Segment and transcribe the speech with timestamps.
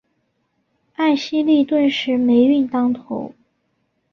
[0.95, 3.35] 艾希莉顿时霉运当头。